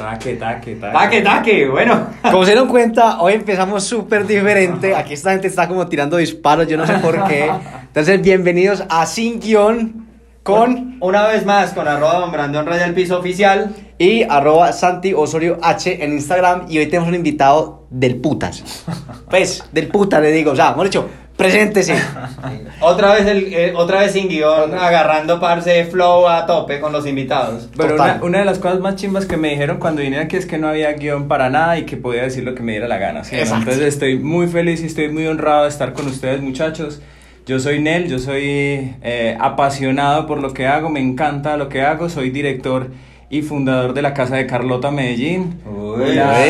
[0.00, 0.92] Taque, taque, taque.
[0.94, 2.06] Taque, taque, bueno.
[2.22, 4.94] Como se dieron cuenta, hoy empezamos súper diferente.
[4.94, 7.50] Aquí esta gente está como tirando disparos, yo no sé por qué.
[7.82, 9.99] Entonces, bienvenidos a Sin Guión
[10.42, 13.74] con Una vez más, con arroba don Brandon Raya el piso oficial.
[13.98, 16.66] y arroba Santi Osorio H en Instagram.
[16.68, 18.84] Y hoy tenemos un invitado del putas.
[19.28, 20.52] Pues, del putas le digo.
[20.52, 21.94] O sea, hemos dicho, preséntese.
[22.80, 27.06] Otra vez, el, eh, otra vez sin guion, agarrando parce flow a tope con los
[27.06, 27.68] invitados.
[27.76, 28.16] Pero Total.
[28.16, 30.56] una, una de las cosas más chimbas que me dijeron cuando vine aquí es que
[30.56, 33.22] no había guion para nada y que podía decir lo que me diera la gana.
[33.24, 33.36] ¿sí?
[33.36, 37.02] Entonces estoy muy feliz y estoy muy honrado de estar con ustedes, muchachos.
[37.46, 41.82] Yo soy Nel, yo soy eh, apasionado por lo que hago, me encanta lo que
[41.82, 42.90] hago, soy director
[43.28, 45.60] y fundador de la Casa de Carlota Medellín.
[45.66, 46.18] Uy.
[46.18, 46.44] Ah,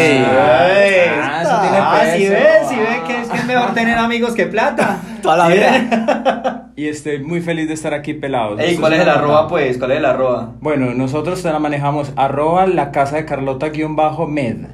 [1.43, 2.33] eso tiene Ah, si peso.
[2.33, 4.99] ves, si ves que es, que es mejor tener amigos que plata.
[5.23, 6.57] Toda la ¿Sí vida.
[6.77, 8.59] Y estoy muy feliz de estar aquí pelados.
[8.59, 9.77] Ey, ¿cuál es el arroba, pues?
[9.77, 10.53] ¿Cuál es el arroba?
[10.61, 14.65] Bueno, nosotros la manejamos arroba la casa de Carlota guion bajo med.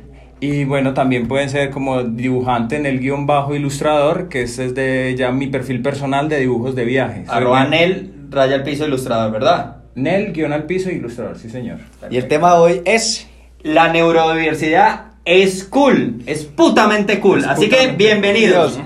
[0.40, 4.74] Y bueno, también pueden ser como dibujante en el guion bajo ilustrador, que ese es
[4.74, 7.28] de ya mi perfil personal de dibujos de viajes.
[7.30, 9.76] Arroba Nel- raya el piso ilustrador, ¿verdad?
[9.94, 11.78] Nel guion al piso ilustrador, sí señor.
[12.10, 13.26] Y el tema de hoy es.
[13.62, 17.40] La neurodiversidad es cool, es putamente cool.
[17.40, 18.78] Es Así que bienvenidos.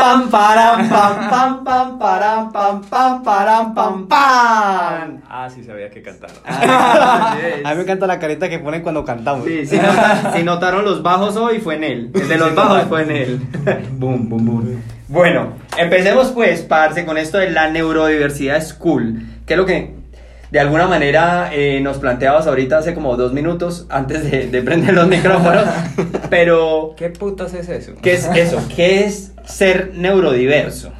[0.00, 5.22] Pam, param, pam, pam, pam, param, pam, pam, param, pam, pam.
[5.28, 6.30] Ah, sí sabía que cantar.
[6.44, 9.46] Ah, A mí me encanta la carita que ponen cuando cantamos.
[9.46, 9.78] Sí, si,
[10.34, 12.10] si notaron los bajos hoy fue en él.
[12.14, 13.40] El de los bajos fue en él.
[13.92, 14.82] boom, boom, boom.
[15.08, 19.22] Bueno, empecemos pues, parce, con esto de la neurodiversidad es cool.
[19.46, 19.94] Que es lo que
[20.50, 24.94] de alguna manera eh, nos planteabas ahorita hace como dos minutos antes de, de prender
[24.94, 25.64] los micrófonos.
[26.30, 27.92] Pero, ¿Qué putas es eso?
[28.02, 28.62] ¿qué es eso?
[28.74, 30.92] ¿Qué es ser neurodiverso?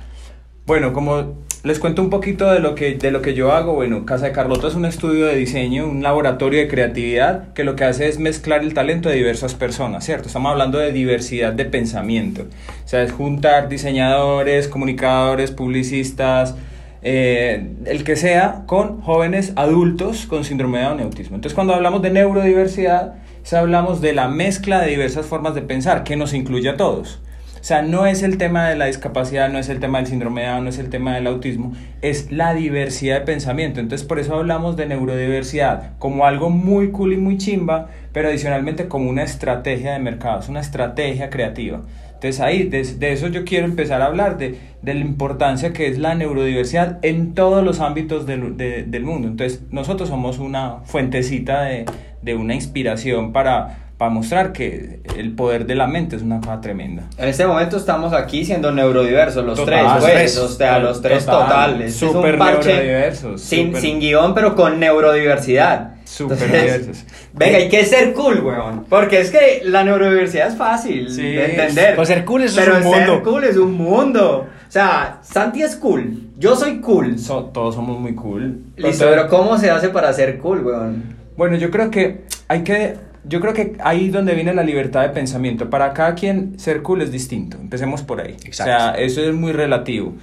[0.67, 4.07] Bueno, como les cuento un poquito de lo que, de lo que yo hago, bueno,
[4.07, 7.85] Casa de Carlota es un estudio de diseño, un laboratorio de creatividad que lo que
[7.85, 10.29] hace es mezclar el talento de diversas personas, ¿cierto?
[10.29, 16.55] Estamos hablando de diversidad de pensamiento, o sea, es juntar diseñadores, comunicadores, publicistas,
[17.03, 21.37] eh, el que sea, con jóvenes adultos con síndrome de Down autismo.
[21.37, 23.15] Entonces, cuando hablamos de neurodiversidad,
[23.55, 27.21] hablamos de la mezcla de diversas formas de pensar, que nos incluye a todos.
[27.67, 30.47] Sea, no es el tema de la discapacidad, no es el tema del síndrome de
[30.51, 33.81] Down, no es el tema del autismo, es la diversidad de pensamiento.
[33.81, 38.87] Entonces, por eso hablamos de neurodiversidad como algo muy cool y muy chimba, pero adicionalmente
[38.87, 41.83] como una estrategia de mercado, es una estrategia creativa.
[42.15, 45.89] Entonces ahí, de, de eso yo quiero empezar a hablar, de, de la importancia que
[45.89, 49.27] es la neurodiversidad en todos los ámbitos del, de- del mundo.
[49.27, 55.75] Entonces nosotros somos una fuentecita de una inspiración para, para mostrar que el poder de
[55.75, 57.05] la mente es una cosa tremenda.
[57.17, 60.39] En este momento estamos aquí siendo neurodiversos, los Total, tres, los pues, tres.
[60.39, 61.93] o sea, los tres Total, totales.
[61.93, 65.93] Es súper un parche neurodiversos, Sin, guion, pero con neurodiversidad.
[66.21, 67.05] Entonces, diversos.
[67.33, 68.85] Venga, hay que ser cool, weón.
[68.89, 71.97] Porque es que la neurodiversidad es fácil Sí, de entender.
[71.97, 73.23] pues ser cool es pero un ser mundo.
[73.25, 74.47] cool es un mundo.
[74.69, 76.19] O sea, Santi es cool.
[76.39, 77.19] Yo soy cool.
[77.19, 78.43] So- todos somos muy cool.
[78.77, 81.17] Listo, Entonces- pero ¿cómo se hace para ser cool, weón?
[81.37, 82.97] Bueno, yo creo que hay que,
[83.29, 85.69] yo creo que ahí es donde viene la libertad de pensamiento.
[85.71, 87.57] Para cada quien ser cool es distinto.
[87.61, 88.37] Empecemos por ahí.
[88.45, 88.73] Exacto.
[88.73, 90.15] O sea, eso es muy relativo.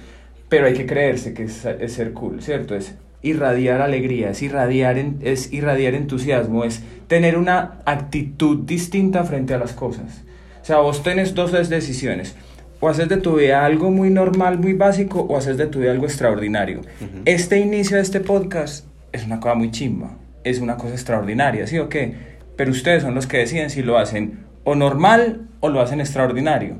[0.48, 2.74] Pero hay que creerse que es, es ser cool, ¿cierto?
[2.74, 9.54] Es irradiar alegría, es irradiar, en- es irradiar entusiasmo, es tener una actitud distinta frente
[9.54, 10.22] a las cosas.
[10.62, 12.34] O sea, vos tenés dos decisiones.
[12.80, 15.90] O haces de tu vida algo muy normal, muy básico, o haces de tu vida
[15.92, 16.82] algo extraordinario.
[17.24, 21.78] Este inicio de este podcast es una cosa muy chimba, es una cosa extraordinaria, ¿sí
[21.78, 22.33] o qué?
[22.56, 26.76] Pero ustedes son los que deciden si lo hacen o normal o lo hacen extraordinario.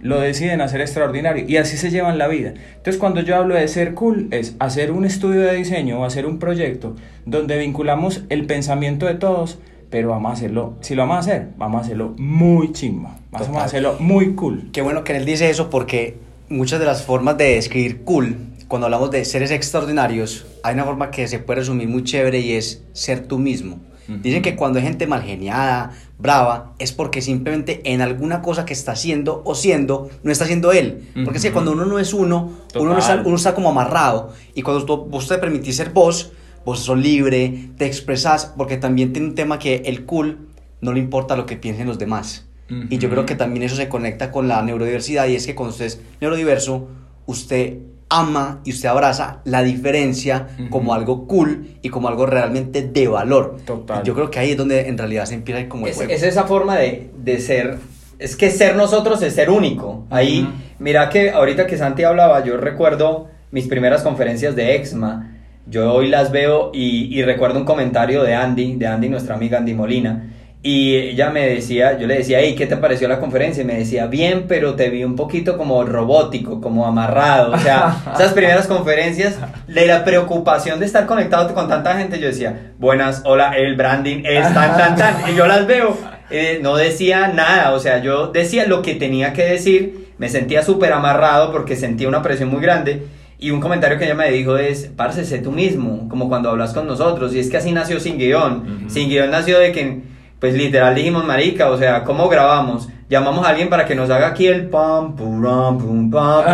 [0.00, 2.54] Lo deciden hacer extraordinario y así se llevan la vida.
[2.76, 6.26] Entonces cuando yo hablo de ser cool es hacer un estudio de diseño o hacer
[6.26, 9.58] un proyecto donde vinculamos el pensamiento de todos,
[9.88, 13.46] pero vamos a hacerlo, si lo vamos a hacer, vamos a hacerlo muy chimba, vamos
[13.46, 13.62] Total.
[13.62, 14.68] a hacerlo muy cool.
[14.72, 16.18] Qué bueno que él dice eso porque
[16.50, 18.36] muchas de las formas de describir cool,
[18.68, 22.52] cuando hablamos de seres extraordinarios, hay una forma que se puede resumir muy chévere y
[22.52, 23.78] es ser tú mismo.
[24.06, 28.72] Dicen que cuando hay gente mal geniada, brava, es porque simplemente en alguna cosa que
[28.74, 31.08] está haciendo o siendo, no está siendo él.
[31.24, 33.26] Porque es que cuando uno no es uno, uno, no está, Total.
[33.26, 34.32] uno está como amarrado.
[34.54, 36.32] Y cuando tú- vos te permitís ser vos,
[36.66, 40.48] vos sos libre, te expresás, porque también tiene un tema que el cool
[40.80, 42.46] no le importa lo que piensen los demás.
[42.90, 45.72] Y yo creo que también eso se conecta con la neurodiversidad y es que cuando
[45.72, 46.88] usted es neurodiverso,
[47.26, 47.78] usted
[48.20, 53.56] ama y usted abraza la diferencia como algo cool y como algo realmente de valor.
[53.66, 54.02] Total.
[54.04, 56.12] Yo creo que ahí es donde en realidad se empieza como el Es, juego.
[56.12, 57.78] es esa forma de, de ser.
[58.18, 60.06] Es que ser nosotros es ser único.
[60.10, 65.30] Ahí, mira que ahorita que Santi hablaba, yo recuerdo mis primeras conferencias de EXMA.
[65.66, 69.58] Yo hoy las veo y, y recuerdo un comentario de Andy, de Andy, nuestra amiga
[69.58, 70.30] Andy Molina.
[70.66, 73.62] Y ella me decía, yo le decía, hey, ¿qué te pareció la conferencia?
[73.62, 77.52] Y me decía, bien, pero te vi un poquito como robótico, como amarrado.
[77.52, 79.36] O sea, esas primeras conferencias,
[79.68, 84.22] de la preocupación de estar conectado con tanta gente, yo decía, buenas, hola, el branding
[84.24, 85.30] es tan, tan, tan.
[85.30, 85.98] Y yo las veo,
[86.30, 90.62] eh, no decía nada, o sea, yo decía lo que tenía que decir, me sentía
[90.62, 93.02] súper amarrado porque sentía una presión muy grande.
[93.38, 96.72] Y un comentario que ella me dijo es, parce, sé tú mismo, como cuando hablas
[96.72, 97.34] con nosotros.
[97.34, 98.86] Y es que así nació Sin Guión.
[98.88, 100.13] Sin Guión nació de que
[100.44, 102.90] pues literal dijimos, marica, o sea, ¿cómo grabamos?
[103.08, 105.42] Llamamos a alguien para que nos haga aquí el pam, pum,
[105.78, 106.44] pum, pam,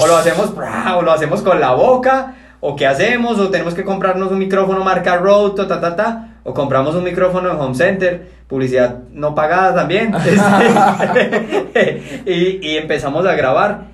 [0.00, 0.54] o lo hacemos,
[0.96, 4.84] o lo hacemos con la boca, o qué hacemos, o tenemos que comprarnos un micrófono
[4.84, 9.74] marca Rode, ta, ta, ta, o compramos un micrófono en Home Center, publicidad no pagada
[9.74, 10.14] también,
[12.24, 13.90] y, y empezamos a grabar.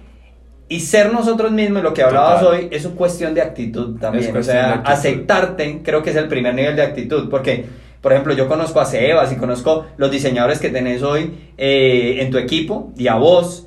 [0.68, 4.36] Y ser nosotros mismos, lo que hablabas hoy, es una cuestión de actitud también.
[4.36, 8.46] O sea, aceptarte creo que es el primer nivel de actitud, porque por ejemplo, yo
[8.48, 13.08] conozco a Sebas y conozco los diseñadores que tenés hoy eh, en tu equipo y
[13.08, 13.66] a vos.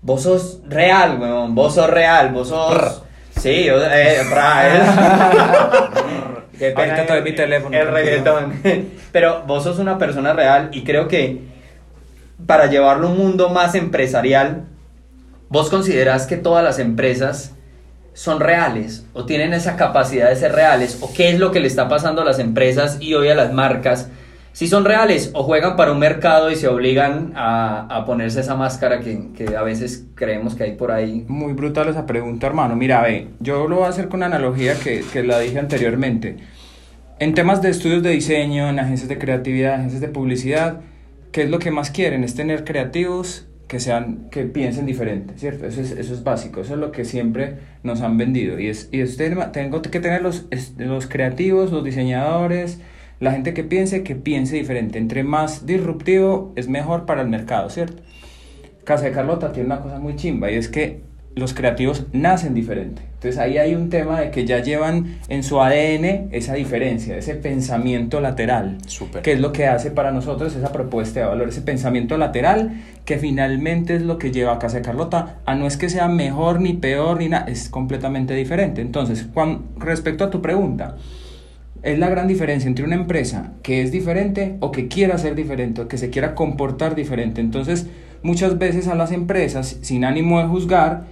[0.00, 1.54] Vos sos real, weón.
[1.54, 2.32] Vos sos real.
[2.32, 3.02] Vos sos.
[3.36, 4.18] Sí, yo, eh,
[6.58, 7.76] Qué pena Ahorita mi teléfono.
[7.76, 8.60] El reggaetón.
[9.12, 11.42] Pero vos sos una persona real y creo que
[12.46, 14.64] para llevarlo a un mundo más empresarial,
[15.48, 17.54] vos considerás que todas las empresas
[18.18, 21.68] son reales o tienen esa capacidad de ser reales o qué es lo que le
[21.68, 24.10] está pasando a las empresas y hoy a las marcas
[24.50, 28.56] si son reales o juegan para un mercado y se obligan a, a ponerse esa
[28.56, 31.24] máscara que, que, a veces creemos que hay por ahí.
[31.28, 32.74] Muy brutal esa pregunta, hermano.
[32.74, 36.38] Mira, ve, yo lo voy a hacer con una analogía que, que la dije anteriormente.
[37.20, 40.80] En temas de estudios de diseño, en agencias de creatividad, agencias de publicidad,
[41.30, 42.24] ¿qué es lo que más quieren?
[42.24, 45.66] Es tener creativos que sean que piensen diferente, ¿cierto?
[45.66, 48.88] Eso es, eso es básico, eso es lo que siempre nos han vendido y es
[48.90, 50.46] y usted tengo que tener los,
[50.78, 52.80] los creativos, los diseñadores,
[53.20, 57.68] la gente que piense que piense diferente, entre más disruptivo es mejor para el mercado,
[57.68, 58.02] ¿cierto?
[58.84, 61.02] Casa de Carlota tiene una cosa muy chimba y es que
[61.38, 63.02] los creativos nacen diferente.
[63.14, 67.34] Entonces ahí hay un tema de que ya llevan en su ADN esa diferencia, ese
[67.34, 69.22] pensamiento lateral, Súper.
[69.22, 73.18] que es lo que hace para nosotros esa propuesta de valor, ese pensamiento lateral que
[73.18, 76.60] finalmente es lo que lleva a Casa de Carlota a no es que sea mejor
[76.60, 78.82] ni peor ni nada, es completamente diferente.
[78.82, 80.96] Entonces, con respecto a tu pregunta,
[81.82, 85.82] es la gran diferencia entre una empresa que es diferente o que quiera ser diferente
[85.82, 87.40] o que se quiera comportar diferente.
[87.40, 87.86] Entonces,
[88.22, 91.04] muchas veces a las empresas, sin ánimo de juzgar,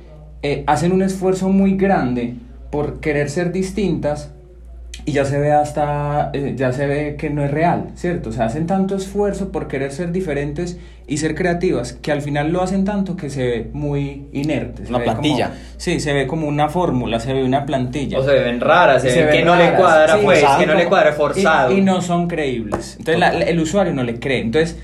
[0.43, 2.35] eh, hacen un esfuerzo muy grande
[2.71, 4.33] por querer ser distintas
[5.05, 8.31] y ya se ve hasta, eh, ya se ve que no es real, ¿cierto?
[8.31, 12.53] O sea, hacen tanto esfuerzo por querer ser diferentes y ser creativas que al final
[12.53, 14.83] lo hacen tanto que se ve muy inerte.
[14.89, 15.53] Una plantilla.
[15.77, 18.19] sí, se ve como una fórmula, se ve una plantilla.
[18.19, 21.13] O se ven raras, se, ve que no le cuadra, pues, que no le cuadra
[21.13, 21.73] forzado.
[21.73, 22.97] Y, no son creíbles.
[22.99, 24.41] Entonces el usuario no le cree.
[24.41, 24.77] Entonces,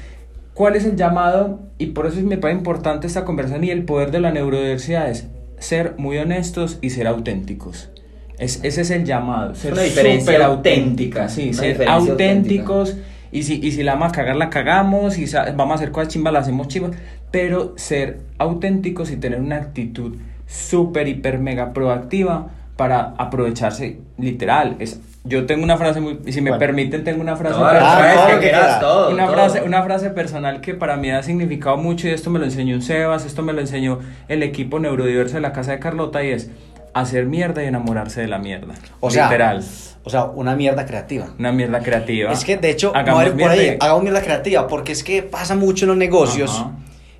[0.55, 1.58] ¿cuál es el llamado?
[1.78, 5.26] Y por eso me parece importante esta conversación y el poder de la neurodiversidad es
[5.62, 7.90] ser muy honestos y ser auténticos.
[8.38, 12.96] Es, ese es el llamado, ser una diferencia auténtica, sí, ser auténticos
[13.30, 15.26] y si, y si la vamos a cagar, la cagamos, y
[15.56, 16.92] vamos a hacer cosas chimbas, la hacemos chimbas,
[17.30, 20.16] pero ser auténticos y tener una actitud
[20.46, 24.76] súper, hiper, mega proactiva para aprovecharse literal.
[24.80, 29.62] Es, yo tengo una frase muy, si me permiten, tengo una frase, personal, una, frase
[29.62, 32.82] una frase personal que para mí ha significado mucho y esto me lo enseñó un
[32.82, 36.50] Sebas, esto me lo enseñó el equipo neurodiverso de la casa de Carlota y es
[36.93, 38.74] hacer mierda y enamorarse de la mierda.
[38.98, 39.64] O literal.
[40.02, 41.29] o sea, una mierda creativa.
[41.38, 42.32] Una mierda creativa.
[42.32, 45.84] Es que de hecho, hagamos, por ahí, hagamos mierda creativa porque es que pasa mucho
[45.84, 46.64] en los negocios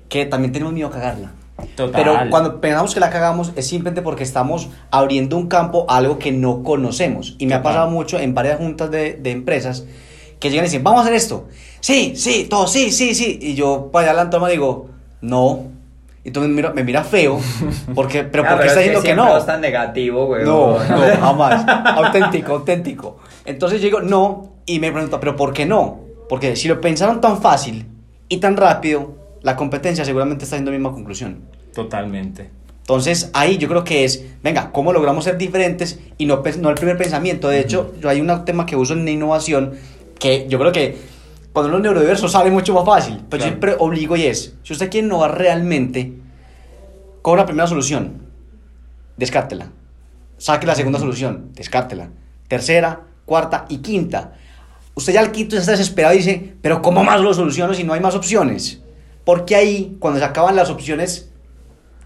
[0.09, 1.31] que también tenemos miedo a cagarla.
[1.75, 6.19] Pero cuando pensamos que la cagamos es simplemente porque estamos abriendo un campo a algo
[6.19, 7.35] que no conocemos.
[7.37, 9.85] Y me ha pasado mucho en varias juntas de, de, empresas
[10.39, 11.47] que llegan y dicen, vamos a hacer esto.
[11.79, 13.39] Sí, sí, todo, sí, sí, sí.
[13.41, 14.89] Y yo para allá la digo,
[15.21, 15.67] no.
[16.23, 17.39] Y tú me mira, me mira feo,
[17.95, 19.37] porque, pero ¿por qué está diciendo que, no?
[19.37, 20.45] es tan negativo, güey.
[20.45, 21.65] No, no, jamás.
[21.67, 23.17] auténtico, auténtico.
[23.45, 25.99] Entonces yo digo, no, y me pregunto, ¿pero por qué no?
[26.29, 27.85] Porque si lo pensaron tan fácil
[28.29, 31.41] y tan rápido, la competencia seguramente está haciendo la misma conclusión.
[31.73, 32.49] Totalmente.
[32.79, 36.75] Entonces ahí yo creo que es, venga, ¿cómo logramos ser diferentes y no, no el
[36.75, 37.47] primer pensamiento?
[37.47, 39.73] De hecho, yo hay un tema que uso en innovación
[40.19, 40.97] que yo creo que
[41.53, 44.89] cuando los neurodiversos sale mucho más fácil, pero yo siempre obligo y es, si usted
[44.89, 46.13] quiere innovar realmente,
[47.21, 48.23] con la primera solución,
[49.15, 49.69] descártela.
[50.37, 52.09] Saque la segunda solución, descártela.
[52.49, 54.33] Tercera, cuarta y quinta.
[54.93, 57.93] Usted ya al quinto está desesperado y dice, pero ¿cómo más lo soluciono si no
[57.93, 58.82] hay más opciones?
[59.25, 61.29] Porque ahí, cuando se acaban las opciones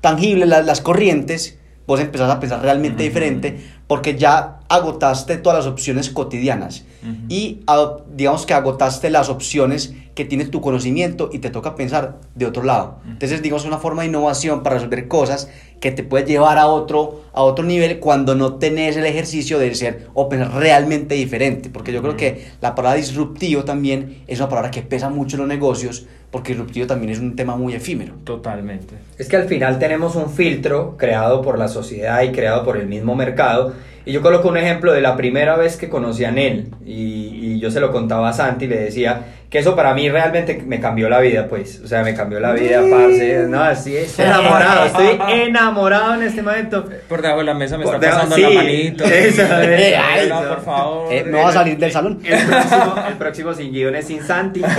[0.01, 5.67] tangibles, las, las corrientes, vos empezás a pensar realmente diferente, porque ya agotaste todas las
[5.67, 6.83] opciones cotidianas
[7.29, 12.15] y a- digamos que agotaste las opciones que tiene tu conocimiento y te toca pensar
[12.35, 12.97] de otro lado.
[13.07, 15.47] Entonces, digamos, una forma de innovación para resolver cosas
[15.79, 19.73] que te puede llevar a otro, a otro nivel cuando no tenés el ejercicio de
[19.75, 21.69] ser o pensar realmente diferente.
[21.69, 25.41] Porque yo creo que la palabra disruptivo también es una palabra que pesa mucho en
[25.41, 28.15] los negocios porque disruptivo también es un tema muy efímero.
[28.23, 28.95] Totalmente.
[29.19, 32.87] Es que al final tenemos un filtro creado por la sociedad y creado por el
[32.87, 33.73] mismo mercado.
[34.07, 36.69] Y yo coloco un ejemplo de la primera vez que conocí a Nel.
[36.85, 40.09] Y, y yo se lo contaba a Santi y le decía que eso para mí
[40.09, 41.81] realmente me cambió la vida, pues.
[41.83, 43.45] O sea, me cambió la vida, parce.
[43.49, 44.85] No, así estoy enamorado.
[44.85, 46.85] Estoy enamorado en este momento.
[47.09, 49.03] Por debajo de la mesa me Por está debajo- pasando sí, la manito.
[49.05, 50.49] eso, Eh, eso, ay, no, eso.
[50.49, 51.13] por favor.
[51.13, 52.19] Eh, no va a salir del salón.
[52.23, 54.61] El próximo, el próximo sin guiones sin Santi.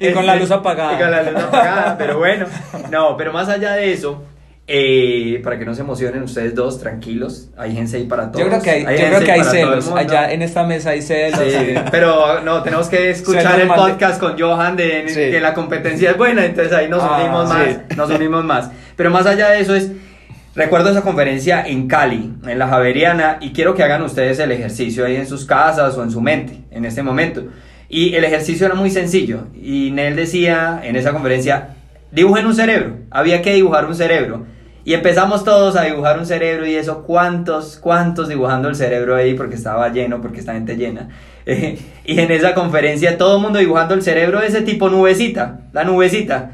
[0.00, 0.94] Y con la luz apagada.
[0.94, 2.46] Y con la luz apagada, pero bueno.
[2.90, 4.22] No, pero más allá de eso,
[4.72, 7.48] eh, para que no se emocionen ustedes dos, tranquilos.
[7.56, 8.44] Hay gente ahí para todos.
[8.44, 9.88] Yo creo que hay, yo creo que celos.
[9.90, 11.40] Allá en esta mesa hay celos.
[11.40, 15.14] Sí, pero no, tenemos que escuchar el podcast con Johan de Sí.
[15.32, 17.56] que la competencia es buena, entonces ahí nos Ah, unimos sí.
[17.88, 18.70] más, nos unimos más.
[18.94, 19.90] Pero más allá de eso es,
[20.54, 25.04] recuerdo esa conferencia en Cali, en la Javeriana, y quiero que hagan ustedes el ejercicio
[25.04, 27.42] ahí en sus casas o en su mente, en este momento.
[27.88, 31.70] Y el ejercicio era muy sencillo, y Nel decía en esa conferencia,
[32.12, 34.46] dibujen un cerebro, había que dibujar un cerebro.
[34.84, 39.34] Y empezamos todos a dibujar un cerebro y eso, ¿cuántos, cuántos dibujando el cerebro ahí?
[39.34, 41.08] Porque estaba lleno, porque esta gente llena.
[42.04, 45.84] Y en esa conferencia todo el mundo dibujando el cerebro de ese tipo nubecita, la
[45.84, 46.50] nubecita.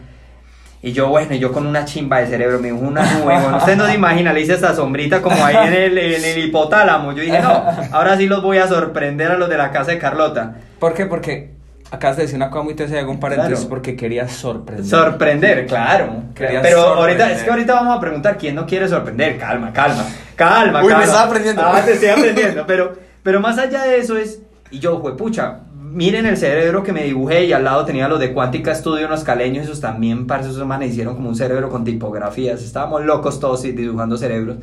[0.82, 3.24] Y yo, bueno, yo con una chimba de cerebro, me dibujo una nube.
[3.24, 6.38] Bueno, usted no se imagina, le hice esta sombrita como ahí en el, en el
[6.44, 7.12] hipotálamo.
[7.12, 9.98] Yo dije, no, ahora sí los voy a sorprender a los de la casa de
[9.98, 10.56] Carlota.
[10.78, 11.06] ¿Por qué?
[11.06, 11.55] Porque
[11.90, 13.68] acabas de decir una cosa muy te hago un paréntesis Claro.
[13.70, 14.86] porque quería sorprender.
[14.86, 16.22] Sorprender, claro.
[16.34, 16.98] Quería Pero sorprender.
[17.22, 19.38] ahorita, es que ahorita vamos a preguntar quién no quiere sorprender.
[19.38, 20.80] Calma, calma, calma.
[20.80, 21.04] Uy, me calma.
[21.04, 21.62] estaba aprendiendo.
[21.64, 22.64] Ah, te estoy aprendiendo.
[22.66, 24.40] Pero, pero más allá de eso es,
[24.70, 28.18] y yo, fue pucha, miren el cerebro que me dibujé y al lado tenía los
[28.20, 31.84] de Cuántica Studio, unos caleños, esos también, parce, esos manes hicieron como un cerebro con
[31.84, 32.62] tipografías.
[32.62, 34.56] Estábamos locos todos y dibujando cerebros.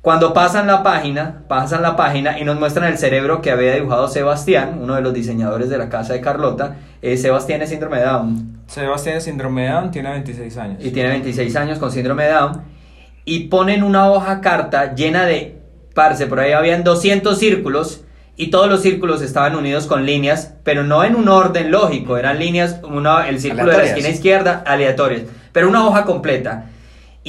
[0.00, 4.08] Cuando pasan la página, pasan la página y nos muestran el cerebro que había dibujado
[4.08, 6.76] Sebastián, uno de los diseñadores de la casa de Carlota.
[7.02, 8.60] Eh, Sebastián es síndrome de Down.
[8.68, 10.84] Sebastián tiene síndrome de Down, tiene 26 años.
[10.84, 12.62] y tiene 26 años con síndrome de Down
[13.24, 15.58] y ponen una hoja carta llena de
[15.94, 18.04] parce, por ahí habían 200 círculos
[18.36, 22.38] y todos los círculos estaban unidos con líneas, pero no en un orden lógico, eran
[22.38, 26.66] líneas, una, el círculo de la esquina izquierda, aleatorias, pero una hoja completa.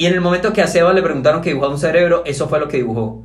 [0.00, 2.58] Y en el momento que a Seba le preguntaron que dibujaba un cerebro, eso fue
[2.58, 3.22] lo que dibujó.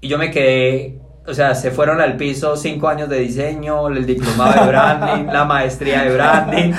[0.00, 4.04] Y yo me quedé, o sea, se fueron al piso cinco años de diseño, el
[4.04, 6.72] diplomado de branding, la maestría de branding,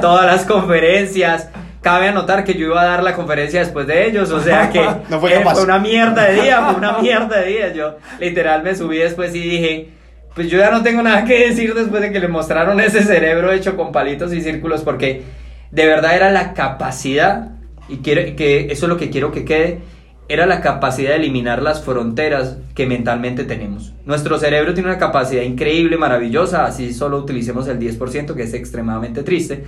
[0.00, 1.50] todas las conferencias.
[1.82, 4.80] Cabe anotar que yo iba a dar la conferencia después de ellos, o sea que
[5.10, 7.72] No fue eh, fue una mierda de día, fue una mierda de día.
[7.74, 9.88] Yo literal me subí después y dije,
[10.34, 13.52] pues yo ya no tengo nada que decir después de que le mostraron ese cerebro
[13.52, 15.22] hecho con palitos y círculos, porque
[15.70, 17.55] de verdad era la capacidad,
[17.88, 19.80] y quiero que eso es lo que quiero que quede,
[20.28, 23.92] era la capacidad de eliminar las fronteras que mentalmente tenemos.
[24.04, 29.22] Nuestro cerebro tiene una capacidad increíble, maravillosa, así solo utilicemos el 10%, que es extremadamente
[29.22, 29.64] triste.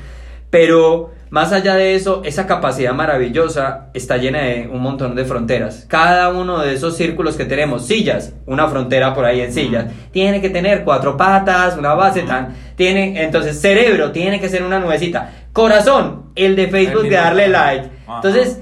[0.51, 5.85] Pero más allá de eso, esa capacidad maravillosa está llena de un montón de fronteras.
[5.89, 10.41] Cada uno de esos círculos que tenemos, sillas, una frontera por ahí en sillas, tiene
[10.41, 15.31] que tener cuatro patas, una base tan, tiene, entonces cerebro tiene que ser una nubecita.
[15.53, 17.98] Corazón, el de Facebook de darle like.
[18.09, 18.17] Ajá.
[18.17, 18.61] Entonces,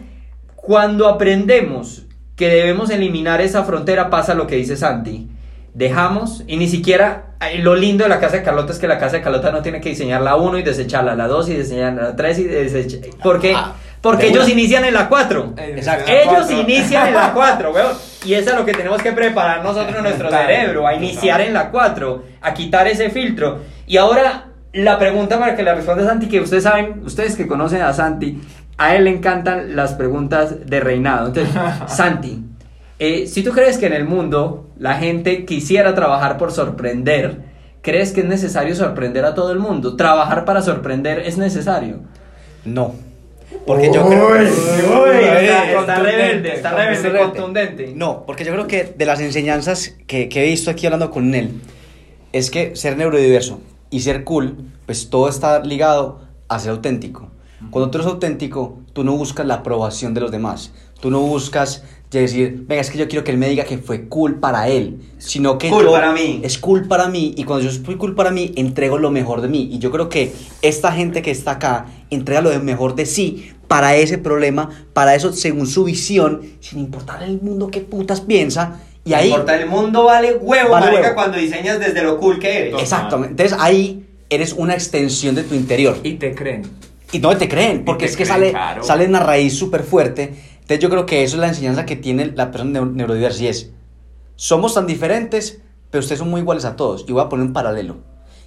[0.56, 2.02] cuando aprendemos
[2.34, 5.28] que debemos eliminar esa frontera, pasa lo que dice Santi.
[5.74, 9.16] Dejamos, y ni siquiera, lo lindo de la casa de Carlota es que la casa
[9.16, 12.16] de Carlota no tiene que diseñar la 1 y desecharla, la 2 y desecharla, la
[12.16, 13.06] 3 y desecharla.
[13.22, 15.54] Porque, Ah, porque ellos inician en la 4.
[15.58, 16.10] Exacto.
[16.10, 17.92] Ellos inician en la 4, weón.
[18.24, 21.52] Y eso es lo que tenemos que preparar nosotros en nuestro cerebro, a iniciar en
[21.52, 23.58] la 4, a quitar ese filtro.
[23.86, 27.82] Y ahora, la pregunta para que la responda Santi, que ustedes saben, ustedes que conocen
[27.82, 28.40] a Santi,
[28.78, 31.28] a él le encantan las preguntas de reinado.
[31.28, 31.54] Entonces,
[31.88, 32.42] Santi,
[32.98, 37.40] eh, si tú crees que en el mundo la gente quisiera trabajar por sorprender,
[37.82, 39.96] ¿crees que es necesario sorprender a todo el mundo?
[39.96, 42.00] ¿Trabajar para sorprender es necesario?
[42.64, 42.94] No.
[43.64, 44.44] Porque yo creo Uy, que...
[44.44, 47.30] uy, está, está rebelde, está rebelde, Contundente.
[47.30, 47.92] contundente.
[47.94, 51.34] No, porque yo creo que de las enseñanzas que, que he visto aquí hablando con
[51.34, 51.60] él,
[52.32, 57.30] es que ser neurodiverso y ser cool, pues todo está ligado a ser auténtico.
[57.70, 60.72] Cuando tú eres auténtico, tú no buscas la aprobación de los demás.
[61.00, 64.08] Tú no buscas decir, venga, es que yo quiero que él me diga que fue
[64.08, 66.40] cool para él, sino que Cool yo- para mí.
[66.42, 69.48] es cool para mí y cuando yo soy cool para mí, entrego lo mejor de
[69.48, 69.68] mí.
[69.70, 70.32] Y yo creo que
[70.62, 75.32] esta gente que está acá entrega lo mejor de sí para ese problema, para eso
[75.32, 78.80] según su visión, sin importar el mundo qué putas piensa.
[79.04, 79.28] Y ahí...
[79.28, 81.14] No importa, el mundo vale huevo, Vale marica, huevo.
[81.16, 82.80] cuando diseñas desde lo cool que eres.
[82.80, 83.32] Exactamente.
[83.32, 85.98] Entonces ahí eres una extensión de tu interior.
[86.02, 86.62] Y te creen.
[87.12, 88.82] Y no te creen, porque te es que creen, sale, claro.
[88.82, 90.34] sale una raíz súper fuerte.
[90.54, 93.46] Entonces yo creo que eso es la enseñanza que tiene la persona neu- neurodiversa y
[93.46, 93.70] es,
[94.34, 95.60] somos tan diferentes,
[95.90, 97.04] pero ustedes son muy iguales a todos.
[97.08, 97.98] Y voy a poner un paralelo.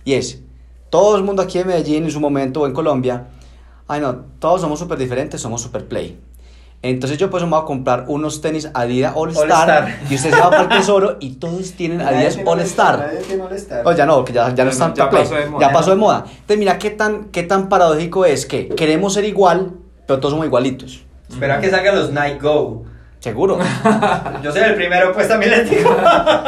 [0.03, 0.41] Y es,
[0.89, 3.27] todo el mundo aquí en Medellín en su momento o en Colombia,
[3.87, 6.19] ay no, todos somos súper diferentes, somos super play.
[6.81, 9.97] Entonces yo pues me voy a comprar unos tenis Adidas All Star, All Star.
[10.09, 13.11] y usted se va para el tesoro y todos tienen Adidas All Star.
[13.83, 15.67] Oh, ya no, que ya, ya no Ya está no, ya pasó de moda.
[15.67, 16.23] ya pasó de moda.
[16.25, 19.73] Entonces, mira qué tan, qué tan paradójico es que queremos ser igual,
[20.07, 21.03] pero todos somos igualitos.
[21.29, 22.85] Espera que salgan los Night Go.
[23.19, 23.59] Seguro.
[24.43, 25.93] Yo soy el primero, pues también les digo.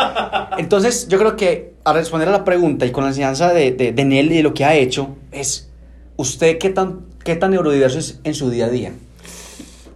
[0.58, 3.92] Entonces, yo creo que a responder a la pregunta y con la enseñanza de, de,
[3.92, 5.70] de Nel y de lo que ha hecho, es
[6.16, 8.94] usted qué tan, qué tan neurodiverso es en su día a día.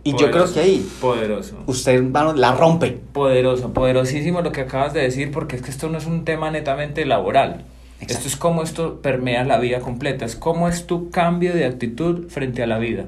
[0.08, 1.64] Y yo creo Poderoso, que ahí Poderoso.
[1.66, 2.92] usted hermano, la rompe.
[3.12, 6.52] Poderoso, poderosísimo lo que acabas de decir, porque es que esto no es un tema
[6.52, 7.64] netamente laboral.
[8.00, 8.14] Exacto.
[8.14, 12.28] Esto es cómo esto permea la vida completa, es cómo es tu cambio de actitud
[12.30, 13.06] frente a la vida.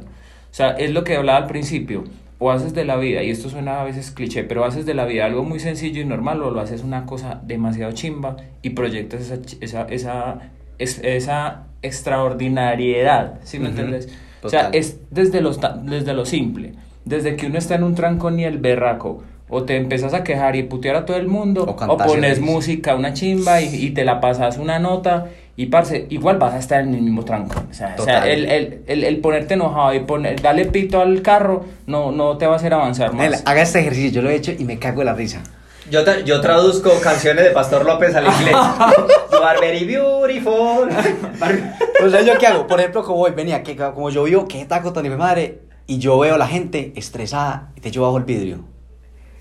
[0.51, 2.04] O sea, es lo que hablaba al principio,
[2.39, 5.06] o haces de la vida, y esto suena a veces cliché, pero haces de la
[5.06, 9.22] vida algo muy sencillo y normal, o lo haces una cosa demasiado chimba y proyectas
[9.22, 10.39] esa, esa, esa,
[10.80, 14.10] es- esa extraordinariedad, ¿sí me Ujú, entiendes?
[14.44, 14.80] O sea, total.
[14.80, 16.74] es desde lo, ta- desde lo simple,
[17.08, 20.56] desde que uno está en un trancón y el berraco, o te empezás a quejar
[20.56, 24.04] y putear a todo el mundo, O o, pones música, una chimba y, y te
[24.04, 27.66] la pasas una nota y parce, igual vas a estar en el mismo trancón.
[27.72, 31.22] O sea, o sea, el, el, el, el ponerte enojado y poner, darle pito al
[31.22, 33.42] carro no, no te va a hacer avanzar más.
[33.46, 35.42] Haga este ejercicio, yo lo he hecho y me cago de la risa.
[35.90, 38.54] Yo, tra- yo traduzco canciones de Pastor López al inglés.
[39.32, 40.90] You are very beautiful.
[42.06, 42.68] O sea, ¿yo qué hago?
[42.68, 45.98] Por ejemplo, como hoy venía, que como yo vivo, que taco tan de madre, y
[46.00, 48.60] yo veo a la gente estresada, y te echo bajo el vidrio.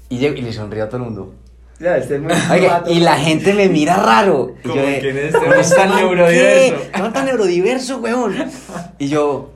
[0.08, 1.34] Y, llego, y le sonrío a todo el mundo.
[1.78, 2.32] Ya, este es muy
[2.88, 4.54] y la gente me mira raro.
[4.64, 6.90] Y Como de, quién es este "¿Cómo man este tan neurodiverso?" qué?
[6.96, 8.34] ¿Cómo tan neurodiverso, weón?
[8.98, 9.50] Y yo,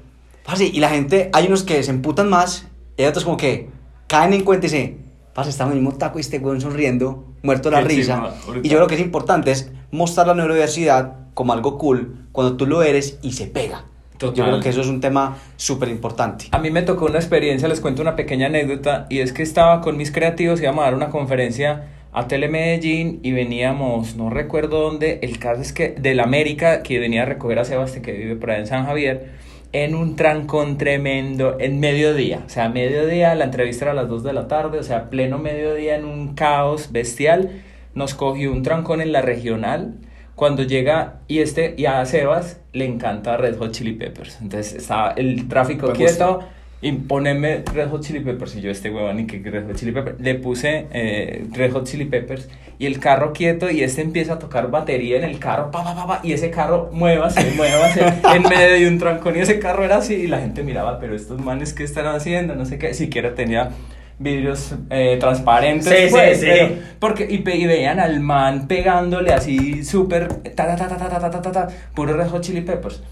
[0.45, 2.67] parce, y la gente, hay unos que se emputan más,
[2.99, 3.71] y hay otros como que
[4.07, 4.99] caen en cuenta y dicen,
[5.33, 8.17] parce, está en el mismo taco y este weón sonriendo, muerto de la Qué risa.
[8.45, 8.61] brutal.
[8.67, 12.67] y yo creo que es importante es mostrar la neurodiversidad como algo cool cuando tú
[12.67, 13.85] lo eres y se pega.
[14.21, 16.47] Yo creo que eso es un tema súper importante.
[16.53, 19.81] A mí me tocó una experiencia, les cuento una pequeña anécdota, y es que estaba
[19.81, 25.21] con mis creativos, íbamos a dar una conferencia a Telemedellín y veníamos, no recuerdo dónde,
[25.23, 28.51] el caso es que del América, que venía a recoger a Sebastián, que vive por
[28.51, 29.31] allá en San Javier,
[29.73, 34.25] en un trancón tremendo, en mediodía, o sea, mediodía, la entrevista era a las 2
[34.25, 37.63] de la tarde, o sea, pleno mediodía en un caos bestial,
[37.95, 39.95] nos cogió un trancón en la regional,
[40.41, 44.39] cuando llega y este y a Sebas le encanta Red Hot Chili Peppers.
[44.41, 46.41] Entonces estaba el tráfico Me quieto
[46.81, 48.57] y poneme Red Hot Chili Peppers.
[48.57, 51.85] Y yo este huevón y que Red Hot Chili Peppers le puse eh, Red Hot
[51.87, 52.49] Chili Peppers
[52.79, 55.95] y el carro quieto y este empieza a tocar batería en el carro pa pa
[55.95, 58.01] pa, pa, y ese carro muévase muévase
[58.35, 61.15] en medio de un trancón y ese carro era así y la gente miraba pero
[61.15, 62.95] estos manes qué están haciendo no sé qué.
[62.95, 63.73] Siquiera tenía
[64.21, 66.47] vidrios eh, transparentes Sí, sí, pues, sí.
[66.49, 71.19] pero- porque y, y veían al man pegándole así súper ta ta ta ta ta
[71.19, 73.03] ta ta ta ta puro Red Hot Chili Peppers.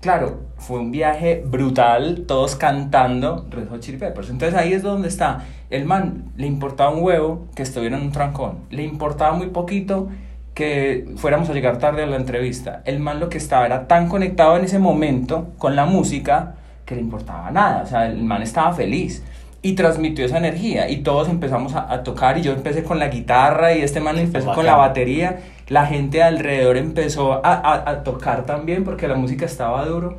[0.00, 4.30] Claro fue un viaje brutal todos cantando Red Hot Chili Peppers.
[4.30, 5.44] Entonces ahí es donde está.
[5.70, 8.60] El man le importaba un huevo que estuviera en un trancón.
[8.70, 10.08] Le importaba muy poquito
[10.54, 12.82] que fuéramos a llegar tarde a la entrevista.
[12.84, 16.54] El man lo que estaba era tan conectado en ese momento con la música
[16.84, 17.82] que le importaba nada.
[17.82, 19.22] O sea el man estaba feliz
[19.62, 20.88] y transmitió esa energía.
[20.88, 24.16] Y todos empezamos a, a tocar y yo empecé con la guitarra y este man
[24.18, 25.40] empezó con la batería.
[25.68, 30.18] La gente alrededor empezó a, a- a tocar también porque la música estaba duro.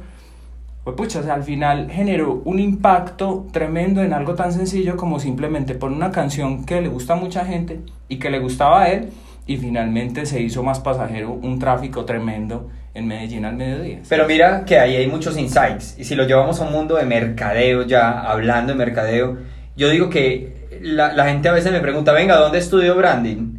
[0.83, 5.19] Pues pucha, o sea, al final generó un impacto tremendo en algo tan sencillo como
[5.19, 8.89] simplemente poner una canción que le gusta a mucha gente y que le gustaba a
[8.89, 9.09] él
[9.49, 13.97] y finalmente se hizo más pasajero un tráfico tremendo en Medellín al mediodía.
[14.07, 15.95] Pero mira que ahí hay muchos insights.
[15.97, 19.39] Y si lo llevamos a un mundo de mercadeo ya, hablando de mercadeo,
[19.75, 23.55] yo digo que la, la gente a veces me pregunta, venga, ¿dónde estudió branding?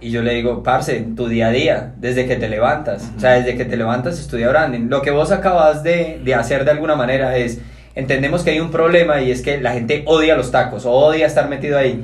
[0.00, 3.12] Y yo le digo, parce, tu día a día, desde que te levantas.
[3.14, 4.88] O sea, desde que te levantas estudia branding.
[4.88, 7.60] Lo que vos acabas de, de hacer de alguna manera es,
[7.94, 11.50] entendemos que hay un problema y es que la gente odia los tacos, odia estar
[11.50, 12.02] metido ahí.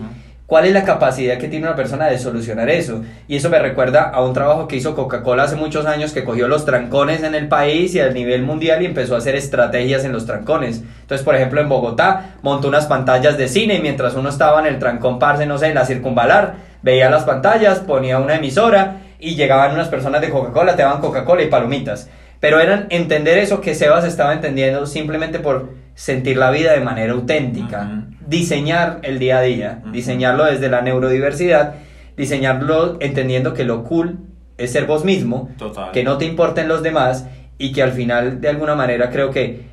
[0.51, 3.05] ¿Cuál es la capacidad que tiene una persona de solucionar eso?
[3.29, 6.49] Y eso me recuerda a un trabajo que hizo Coca-Cola hace muchos años que cogió
[6.49, 10.11] los trancones en el país y a nivel mundial y empezó a hacer estrategias en
[10.11, 10.83] los trancones.
[11.03, 14.67] Entonces, por ejemplo, en Bogotá montó unas pantallas de cine y mientras uno estaba en
[14.67, 19.37] el trancón, parce, no sé, en la circunvalar, veía las pantallas, ponía una emisora y
[19.37, 22.11] llegaban unas personas de Coca-Cola, te daban Coca-Cola y palomitas.
[22.41, 25.69] Pero eran entender eso que Sebas estaba entendiendo simplemente por
[26.01, 31.75] sentir la vida de manera auténtica diseñar el día a día, diseñarlo desde la neurodiversidad,
[32.17, 34.21] diseñarlo entendiendo que lo cool
[34.57, 35.91] es ser vos mismo, Total.
[35.91, 37.27] que no te importen los demás
[37.59, 39.69] y que al final de alguna manera creo que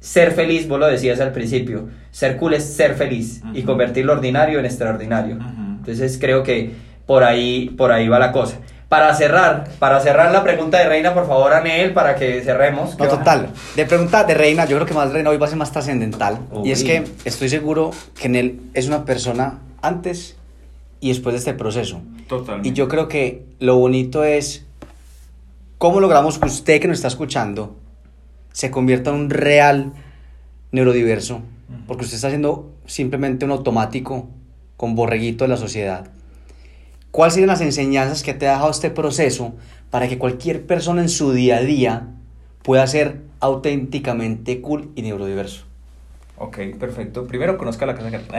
[0.00, 4.14] ser feliz, vos lo decías al principio, ser cool es ser feliz y convertir lo
[4.14, 5.38] ordinario en extraordinario.
[5.78, 6.72] Entonces creo que
[7.06, 8.58] por ahí, por ahí va la cosa.
[8.88, 12.98] Para cerrar, para cerrar la pregunta de Reina, por favor, Anel, para que cerremos.
[12.98, 13.50] No, total.
[13.76, 16.38] De pregunta de Reina, yo creo que más Reina hoy va a ser más trascendental.
[16.64, 20.36] Y es que estoy seguro que en él es una persona antes
[21.00, 22.00] y después de este proceso.
[22.28, 22.70] Totalmente.
[22.70, 24.64] Y yo creo que lo bonito es
[25.76, 27.76] cómo logramos que usted que nos está escuchando
[28.52, 29.92] se convierta en un real
[30.72, 31.42] neurodiverso.
[31.86, 34.28] Porque usted está haciendo simplemente un automático
[34.78, 36.08] con borreguito de la sociedad.
[37.18, 39.52] ¿Cuáles serían las enseñanzas que te ha dejado este proceso
[39.90, 42.02] para que cualquier persona en su día a día
[42.62, 45.64] pueda ser auténticamente cool y neurodiverso?
[46.36, 47.26] Ok, perfecto.
[47.26, 48.38] Primero conozca la casa de Carlota.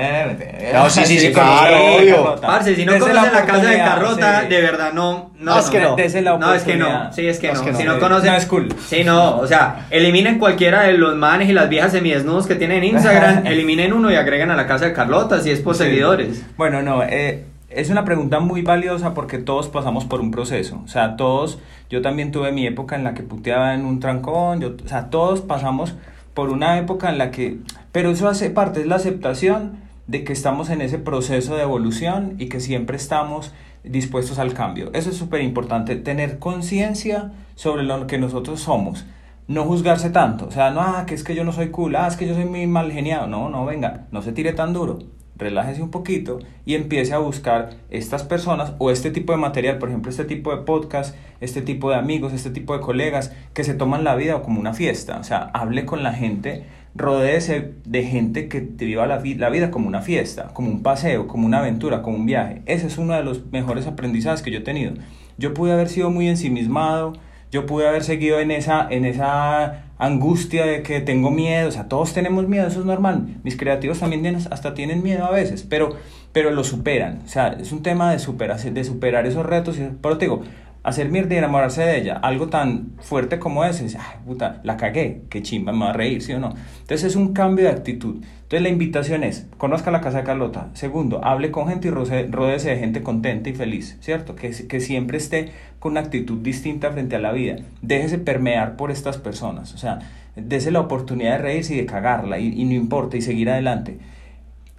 [0.75, 2.35] No, sí, sí, sí, claro, obvio.
[2.39, 4.47] Parce, si no Dese conocen la casa de sí.
[4.47, 5.33] de verdad no.
[5.37, 5.97] No, No, es que no.
[6.37, 7.11] No, es que no.
[7.11, 7.59] Sí, es que No, no.
[7.59, 7.77] es que no.
[7.79, 8.31] Si no conocen.
[8.31, 8.73] No, es cool.
[8.87, 9.39] Sí, no.
[9.39, 13.45] O sea, eliminen cualquiera de los manes y las viejas semidesnudos que tienen en Instagram.
[13.45, 15.83] eliminen uno y agreguen a la casa de Carlota si es por Sí.
[15.83, 16.45] seguidores.
[16.55, 20.82] Bueno, no, eh, es una pregunta muy valiosa porque todos pasamos por un proceso.
[20.84, 24.60] O sea, todos, yo también tuve mi época en la que puteaba en un trancón,
[24.60, 25.95] yo, o sea, todos pasamos
[26.34, 27.58] por una época en la que,
[27.91, 29.77] pero eso hace parte, es la aceptación
[30.08, 33.53] de que estamos en ese proceso de evolución y que siempre estamos
[33.84, 34.89] dispuestos al cambio.
[34.93, 39.05] Eso es súper importante, tener conciencia sobre lo que nosotros somos.
[39.47, 42.08] No juzgarse tanto, o sea, no, ah, que es que yo no soy cool, ah,
[42.08, 43.27] es que yo soy muy mal geniado.
[43.27, 44.99] No, no, venga, no se tire tan duro
[45.39, 49.89] relájese un poquito y empiece a buscar estas personas o este tipo de material, por
[49.89, 53.73] ejemplo, este tipo de podcast, este tipo de amigos, este tipo de colegas que se
[53.73, 55.17] toman la vida como una fiesta.
[55.17, 59.71] O sea, hable con la gente, rodéese de gente que te viva la, la vida
[59.71, 62.62] como una fiesta, como un paseo, como una aventura, como un viaje.
[62.65, 64.93] Ese es uno de los mejores aprendizajes que yo he tenido.
[65.38, 67.13] Yo pude haber sido muy ensimismado,
[67.51, 71.88] yo pude haber seguido en esa, en esa angustia de que tengo miedo, o sea,
[71.88, 73.38] todos tenemos miedo, eso es normal.
[73.43, 75.95] Mis creativos también tienen- hasta tienen miedo a veces, pero,
[76.31, 77.21] pero lo superan.
[77.25, 79.77] O sea, es un tema de, superar, de superar esos retos.
[80.01, 80.43] Pero te digo,
[80.89, 84.78] hacer mierda y enamorarse de ella, algo tan fuerte como ese, es, ay, puta, la
[84.78, 86.54] cagué, qué chimba, me va a reír, ¿sí o no?
[86.82, 88.17] Entonces es un cambio de actitud.
[88.17, 90.69] Entonces la invitación es, conozca la casa de Carlota.
[90.73, 94.36] Segundo, hable con gente y rodéese de gente contenta y feliz, ¿cierto?
[94.36, 97.58] Que, que siempre esté con una actitud distinta frente a la vida.
[97.82, 99.99] Déjese permear por estas personas, o sea,
[100.36, 103.99] dése la oportunidad de reírse y de cagarla y, no importa y seguir adelante.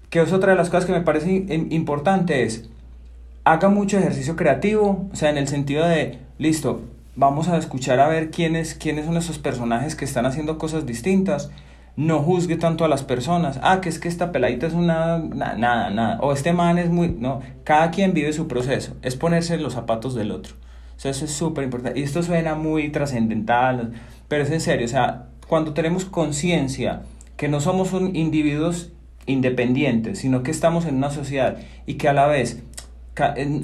[0.09, 2.69] Que es otra de las cosas que me parece im- importante es,
[3.45, 6.83] haga mucho ejercicio creativo, o sea, en el sentido de, listo,
[7.17, 11.51] vamos a escuchar a ver quiénes, quiénes son esos personajes que están haciendo cosas distintas.
[11.97, 13.59] No juzgue tanto a las personas.
[13.63, 15.19] Ah, que es que esta peladita es una...
[15.19, 16.19] na- nada, nada.
[16.23, 17.09] O este man es muy...
[17.09, 18.97] No, cada quien vive su proceso.
[19.03, 20.55] Es ponerse en los zapatos del otro.
[20.97, 21.99] O sea, eso es súper importante.
[21.99, 23.93] Y esto suena muy trascendental,
[24.29, 24.87] pero es en serio.
[24.87, 27.03] O sea, cuando tenemos conciencia
[27.37, 28.93] que no somos un individuos
[29.27, 32.63] independientes, sino que estamos en una sociedad y que a la vez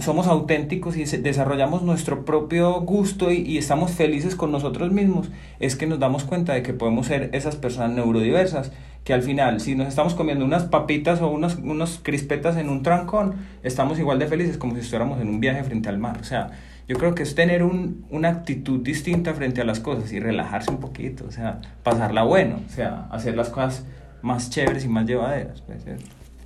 [0.00, 5.30] somos auténticos y desarrollamos nuestro propio gusto y, y estamos felices con nosotros mismos,
[5.60, 8.72] es que nos damos cuenta de que podemos ser esas personas neurodiversas,
[9.04, 12.82] que al final, si nos estamos comiendo unas papitas o unos, unos crispetas en un
[12.82, 16.18] trancón, estamos igual de felices como si estuviéramos en un viaje frente al mar.
[16.20, 16.50] O sea,
[16.88, 20.72] yo creo que es tener un, una actitud distinta frente a las cosas y relajarse
[20.72, 23.84] un poquito, o sea, pasarla bueno, o sea, hacer las cosas
[24.22, 25.60] más chéveres y más llevaderas.
[25.60, 25.84] pues.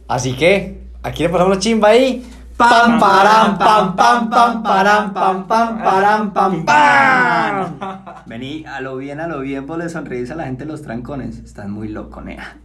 [0.07, 2.23] Así que, aquí le pasamos la chimba ahí.
[2.61, 7.73] Pam, param, pam, pam, pam, param, pam, pam, param, pam, pam.
[8.27, 10.83] Vení, a lo bien, a lo bien, vos le sonreís a la gente en los
[10.83, 11.39] trancones.
[11.39, 12.59] Estás muy loco, nea.